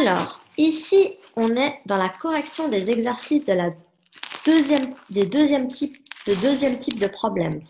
[0.00, 3.72] Alors, ici, on est dans la correction des exercices de
[4.44, 7.62] deuxième type, de deuxième type de problème.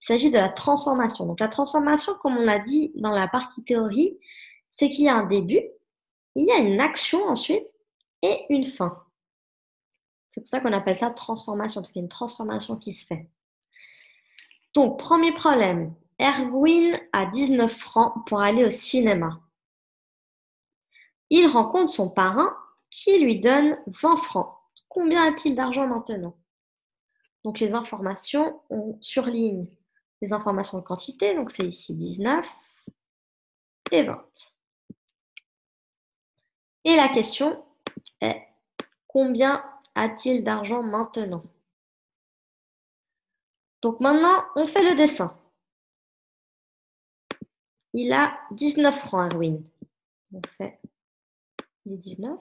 [0.00, 1.26] Il s'agit de la transformation.
[1.26, 4.16] Donc, la transformation, comme on l'a dit dans la partie théorie,
[4.70, 5.62] c'est qu'il y a un début,
[6.36, 7.66] il y a une action ensuite
[8.22, 9.02] et une fin.
[10.30, 13.04] C'est pour ça qu'on appelle ça transformation, parce qu'il y a une transformation qui se
[13.04, 13.28] fait.
[14.74, 19.40] Donc, premier problème, Erwin a 19 francs pour aller au cinéma.
[21.36, 22.56] Il rencontre son parrain
[22.90, 24.56] qui lui donne 20 francs.
[24.88, 26.38] Combien a-t-il d'argent maintenant?
[27.42, 29.66] Donc les informations, on surligne
[30.22, 32.48] les informations de quantité, donc c'est ici 19
[33.90, 34.24] et 20.
[36.84, 37.66] Et la question
[38.20, 38.40] est
[39.08, 39.64] combien
[39.96, 41.42] a-t-il d'argent maintenant?
[43.82, 45.36] Donc maintenant, on fait le dessin.
[47.92, 49.64] Il a 19 francs, Erwin.
[50.32, 50.40] On
[51.86, 52.38] les 19.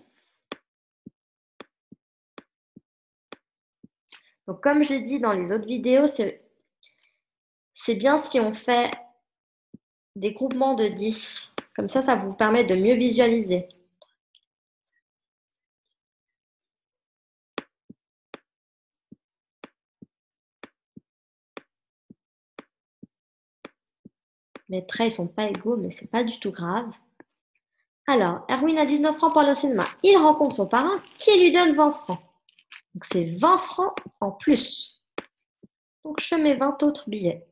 [4.47, 8.91] Donc, comme je l'ai dit dans les autres vidéos, c'est bien si on fait
[10.15, 11.51] des groupements de 10.
[11.75, 13.67] Comme ça, ça vous permet de mieux visualiser.
[24.69, 26.91] Les traits ne sont pas égaux, mais ce n'est pas du tout grave.
[28.05, 29.85] Alors, Erwin a 19 francs pour le cinéma.
[30.03, 32.19] Il rencontre son parrain qui lui donne 20 francs.
[32.93, 35.03] Donc, c'est 20 francs en plus.
[36.03, 37.47] Donc, je mets 20 autres billets.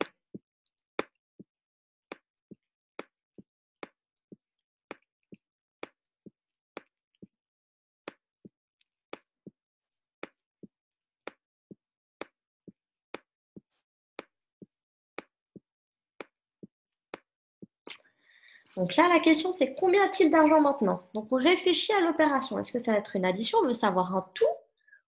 [18.77, 21.07] Donc là, la question, c'est combien a-t-il d'argent maintenant?
[21.13, 22.57] Donc, on réfléchit à l'opération.
[22.57, 23.59] Est-ce que ça va être une addition?
[23.59, 24.45] On veut savoir un tout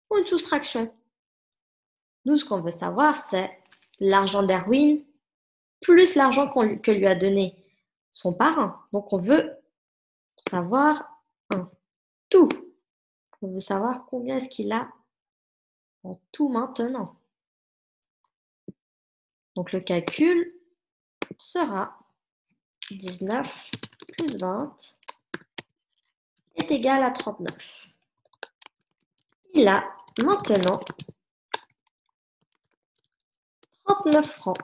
[0.09, 0.93] ou une soustraction?
[2.25, 3.49] Nous, ce qu'on veut savoir, c'est
[3.99, 4.99] l'argent d'Erwin
[5.81, 7.55] plus l'argent que lui a donné
[8.11, 8.81] son parrain.
[8.91, 9.51] Donc, on veut
[10.35, 11.21] savoir
[11.53, 11.69] un
[12.29, 12.49] tout.
[13.41, 14.89] On veut savoir combien est-ce qu'il a
[16.03, 17.17] en tout maintenant.
[19.55, 20.53] Donc, le calcul
[21.37, 21.97] sera
[22.91, 23.71] 19
[24.07, 24.75] plus 20
[26.55, 27.87] est égal à 39.
[29.53, 29.83] Il a
[30.21, 30.79] maintenant
[33.85, 34.57] 39 francs.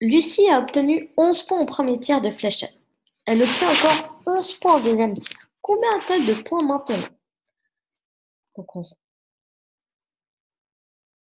[0.00, 2.76] Lucie a obtenu 11 points au premier tir de fléchette.
[3.24, 5.36] Elle obtient encore 11 points au deuxième tir.
[5.60, 7.06] Combien a-t-elle de points maintenant?
[8.56, 8.84] Donc on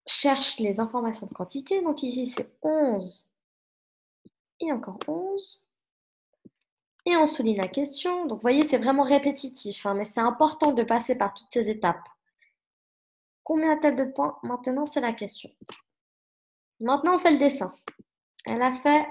[0.08, 1.82] cherche les informations de quantité.
[1.84, 3.33] Donc ici c'est 11
[4.72, 5.66] encore 11.
[7.06, 8.26] Et on souligne la question.
[8.26, 11.70] Donc, vous voyez, c'est vraiment répétitif, hein, mais c'est important de passer par toutes ces
[11.70, 12.08] étapes.
[13.44, 14.40] Combien a-t-elle de points?
[14.44, 15.50] Maintenant, c'est la question.
[16.80, 17.76] Maintenant, on fait le dessin.
[18.46, 19.06] Elle a fait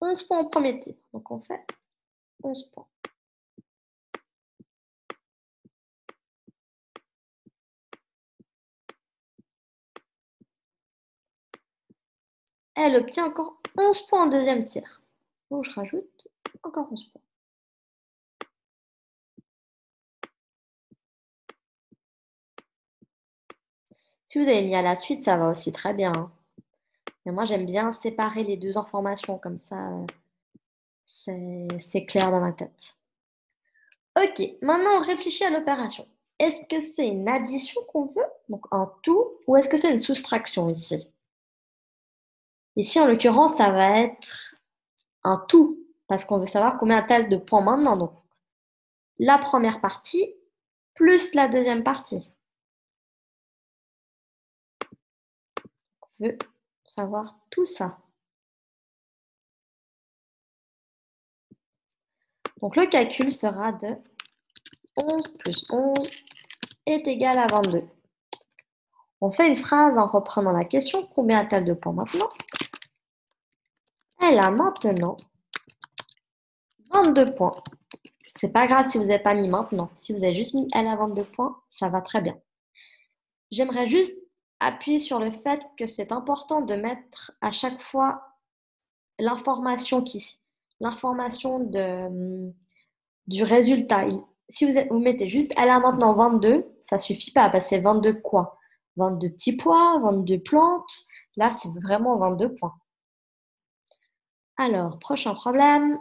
[0.00, 0.94] 11 points au premier tir.
[1.12, 1.64] Donc, on fait
[2.42, 2.86] 11 points.
[12.74, 15.02] Elle obtient encore 11 points en deuxième tir.
[15.50, 16.28] Donc je rajoute
[16.62, 17.22] encore 11 points.
[24.26, 26.12] Si vous avez mis à la suite, ça va aussi très bien.
[26.16, 26.30] Hein.
[27.26, 29.90] Mais moi, j'aime bien séparer les deux informations, comme ça,
[31.06, 32.96] c'est clair dans ma tête.
[34.16, 36.06] Ok, maintenant on réfléchit à l'opération.
[36.38, 39.98] Est-ce que c'est une addition qu'on veut, donc un tout, ou est-ce que c'est une
[39.98, 41.06] soustraction ici?
[42.76, 44.56] Ici, en l'occurrence, ça va être
[45.24, 47.96] un tout, parce qu'on veut savoir combien a-t-elle de points maintenant.
[47.96, 48.12] Donc,
[49.18, 50.34] la première partie
[50.94, 52.30] plus la deuxième partie.
[56.02, 56.38] On veut
[56.84, 57.98] savoir tout ça.
[62.60, 63.96] Donc, le calcul sera de
[64.96, 66.10] 11 plus 11
[66.86, 67.84] est égal à 22.
[69.22, 71.06] On fait une phrase en reprenant la question.
[71.14, 72.30] Combien a-t-elle de points maintenant?
[74.22, 75.16] Elle a maintenant
[76.92, 77.62] 22 points.
[78.36, 79.90] C'est pas grave si vous n'avez pas mis maintenant.
[79.94, 82.38] Si vous avez juste mis elle a 22 points, ça va très bien.
[83.50, 84.16] J'aimerais juste
[84.60, 88.22] appuyer sur le fait que c'est important de mettre à chaque fois
[89.18, 90.38] l'information qui
[90.80, 91.70] l'information
[93.26, 94.06] du résultat.
[94.48, 97.80] Si vous, vous mettez juste elle a maintenant 22, ça suffit pas parce que c'est
[97.80, 98.58] 22 quoi?
[98.96, 101.04] 22 petits pois, 22 plantes.
[101.36, 102.74] Là, c'est vraiment 22 points.
[104.60, 105.98] Alors, prochain problème.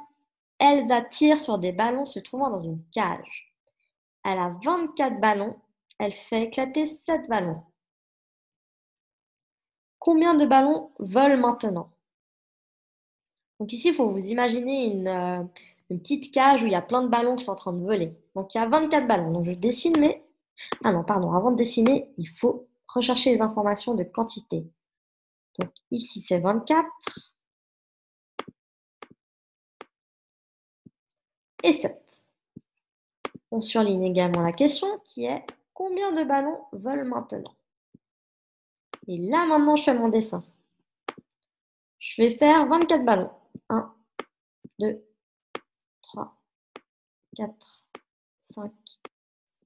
[0.60, 3.56] Elsa tire sur des ballons se trouvant dans une cage.
[4.26, 5.56] Elle a 24 ballons.
[5.98, 7.64] Elle fait éclater 7 ballons.
[9.98, 11.94] Combien de ballons volent maintenant?
[13.62, 15.42] Donc ici, il faut vous imaginer une, euh,
[15.90, 17.82] une, petite cage où il y a plein de ballons qui sont en train de
[17.82, 18.14] voler.
[18.36, 19.32] Donc il y a 24 ballons.
[19.32, 20.22] Donc je dessine mes...
[20.84, 24.68] Ah non, pardon, avant de dessiner, il faut rechercher les informations de quantité.
[25.60, 26.86] Donc ici, c'est 24.
[31.64, 32.24] Et 7.
[33.52, 37.56] On surligne également la question qui est combien de ballons volent maintenant?
[39.08, 40.44] Et là, maintenant, je fais mon dessin.
[41.98, 43.32] Je vais faire 24 ballons.
[43.70, 43.94] 1,
[44.80, 45.04] 2,
[46.02, 46.38] 3,
[47.36, 47.86] 4,
[48.54, 48.72] 5,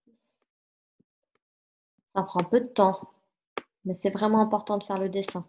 [0.06, 0.28] 6.
[2.08, 3.14] Ça prend un peu de temps,
[3.86, 5.46] mais c'est vraiment important de faire le dessin.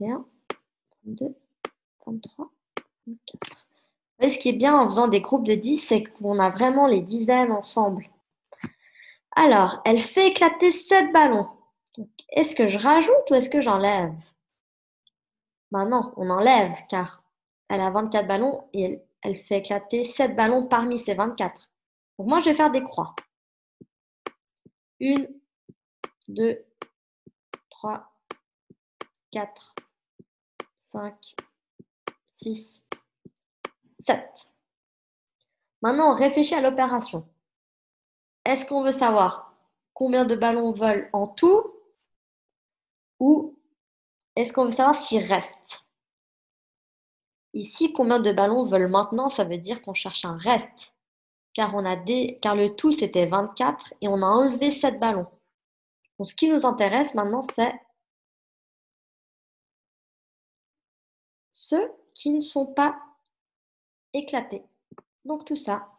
[0.00, 0.24] 21,
[1.04, 1.36] 22,
[2.06, 2.50] 23,
[3.06, 3.66] 24.
[4.28, 7.02] ce qui est bien en faisant des groupes de 10, c'est qu'on a vraiment les
[7.02, 8.08] dizaines ensemble.
[9.36, 11.48] Alors, elle fait éclater 7 ballons.
[12.30, 14.18] Est-ce que je rajoute ou est-ce que j'enlève?
[15.72, 17.22] Non, on enlève car
[17.68, 21.70] elle a 24 ballons et elle, elle fait éclater 7 ballons parmi ces 24.
[22.18, 23.14] Donc moi, je vais faire des croix.
[25.00, 25.14] 1,
[26.28, 26.64] 2,
[27.70, 28.12] 3,
[29.30, 29.74] 4,
[30.90, 31.36] 5,
[32.32, 32.84] 6,
[34.00, 34.52] 7.
[35.82, 37.28] Maintenant, on réfléchit à l'opération.
[38.44, 39.54] Est-ce qu'on veut savoir
[39.94, 41.62] combien de ballons volent en tout
[43.20, 43.56] ou
[44.34, 45.84] est-ce qu'on veut savoir ce qui reste?
[47.54, 50.96] Ici, combien de ballons volent maintenant, ça veut dire qu'on cherche un reste.
[51.52, 51.96] Car, on a
[52.42, 55.28] car le tout, c'était 24 et on a enlevé 7 ballons.
[56.24, 57.72] Ce qui nous intéresse maintenant, c'est
[61.60, 62.98] ceux qui ne sont pas
[64.12, 64.62] éclatés.
[65.24, 65.92] Donc tout ça.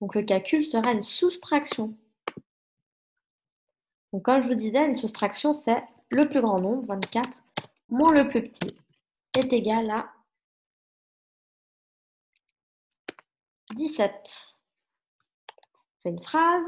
[0.00, 1.96] Donc le calcul sera une soustraction.
[4.12, 7.38] Donc comme je vous disais, une soustraction, c'est le plus grand nombre, 24,
[7.88, 8.76] moins le plus petit,
[9.38, 10.12] est égal à
[13.76, 14.56] 17.
[15.48, 16.66] On fait une phrase.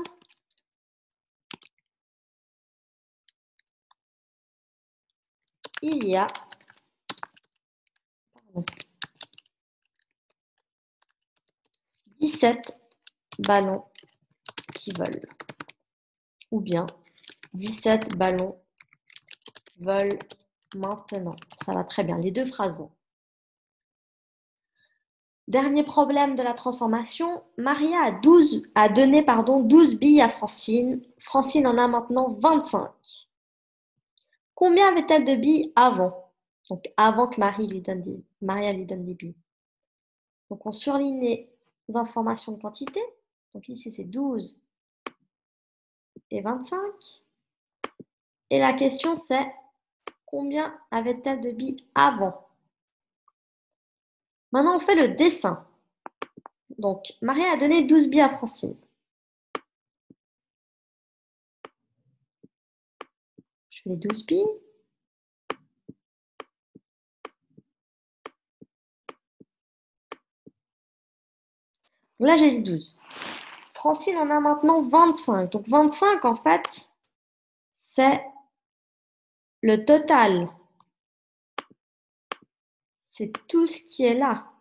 [5.83, 6.29] Il y a
[12.21, 12.75] 17
[13.41, 13.85] ballons
[14.75, 15.29] qui volent.
[16.51, 16.87] Ou bien
[17.55, 18.57] 17 ballons
[19.81, 20.19] volent
[20.77, 21.37] maintenant.
[21.65, 22.91] Ça va très bien, les deux phrases vont.
[25.49, 31.03] Dernier problème de la transformation, Maria a, 12, a donné pardon, 12 billes à Francine.
[31.19, 32.91] Francine en a maintenant 25.
[34.55, 36.22] Combien avait-elle de billes avant?
[36.71, 39.37] Donc avant que Marie lui donne des, Maria lui donne des billes.
[40.51, 43.01] Donc on surligne les informations de quantité.
[43.55, 44.59] Donc ici, c'est 12
[46.31, 46.79] et 25.
[48.51, 49.47] Et la question, c'est
[50.27, 52.49] combien avait-elle de billes avant?
[54.53, 55.67] Maintenant, on fait le dessin.
[56.79, 58.77] Donc, Marie a donné 12 billes à Francine.
[63.71, 64.45] Je fais les 12 billes.
[72.23, 72.99] Là, j'ai dit 12.
[73.73, 75.51] Francine en a maintenant 25.
[75.51, 76.89] Donc 25, en fait,
[77.75, 78.25] c'est
[79.61, 80.49] le total.
[83.07, 84.53] C'est tout ce qui est là.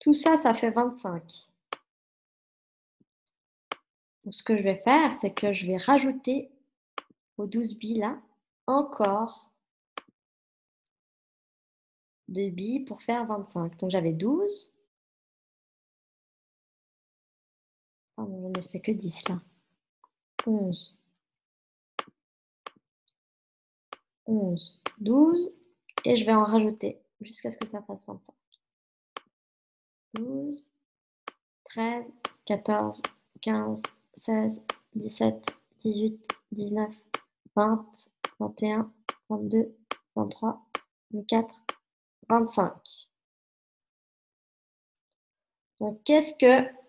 [0.00, 1.48] Tout ça, ça fait 25.
[4.24, 6.50] Donc, ce que je vais faire, c'est que je vais rajouter
[7.38, 8.18] aux 12 billes là
[8.66, 9.48] encore
[12.28, 13.76] de billes pour faire 25.
[13.78, 14.75] Donc j'avais 12.
[18.16, 19.40] Pardon, j'en ai fait que 10 là.
[20.46, 20.96] 11.
[24.26, 25.52] 11, 12.
[26.04, 28.34] Et je vais en rajouter jusqu'à ce que ça fasse 25.
[30.14, 30.66] 12,
[31.64, 32.06] 13,
[32.46, 33.02] 14,
[33.42, 33.82] 15,
[34.14, 34.62] 16,
[34.94, 35.46] 17,
[35.80, 36.94] 18, 19,
[37.54, 37.86] 20,
[38.40, 38.92] 21,
[39.28, 39.76] 22,
[40.14, 40.66] 23,
[41.10, 41.66] 24,
[42.28, 43.08] 25.
[45.80, 46.85] Donc, qu'est-ce que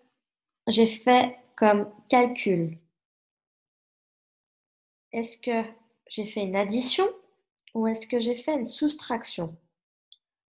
[0.68, 2.78] j'ai fait comme calcul
[5.12, 5.68] Est-ce que
[6.08, 7.08] j'ai fait une addition
[7.74, 9.56] ou est-ce que j'ai fait une soustraction?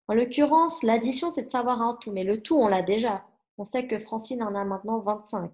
[0.09, 3.27] En l'occurrence, l'addition, c'est de savoir un tout, mais le tout, on l'a déjà.
[3.59, 5.51] On sait que Francine en a maintenant 25.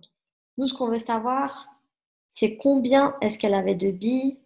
[0.59, 1.68] Nous, ce qu'on veut savoir,
[2.28, 4.38] c'est combien est-ce qu'elle avait de billes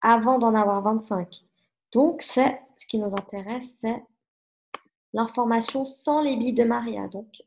[0.00, 1.44] avant d'en avoir 25.
[1.92, 4.04] Donc, c'est ce qui nous intéresse, c'est
[5.12, 7.08] l'information sans les billes de Maria.
[7.08, 7.42] Donc,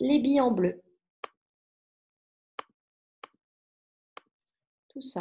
[0.00, 0.82] les billes en bleu.
[4.88, 5.20] Tout ça.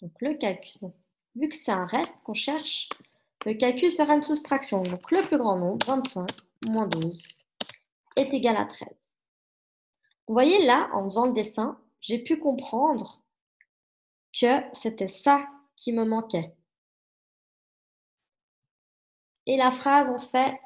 [0.00, 0.90] Donc, le calcul.
[1.34, 2.88] vu que c'est un reste qu'on cherche,
[3.46, 4.82] le calcul sera une soustraction.
[4.82, 6.28] Donc, le plus grand nombre, 25
[6.66, 7.18] moins 12,
[8.16, 9.16] est égal à 13.
[10.26, 13.22] Vous voyez là, en faisant le dessin, j'ai pu comprendre
[14.32, 16.54] que c'était ça qui me manquait.
[19.46, 20.60] Et la phrase, on fait,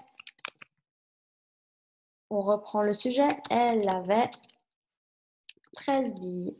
[2.31, 4.31] on reprend le sujet, elle avait
[5.75, 6.57] 13 billes.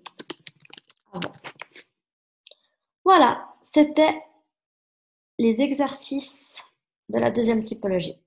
[3.05, 4.23] Voilà, c'était
[5.39, 6.65] les exercices
[7.11, 8.24] de la deuxième typologie.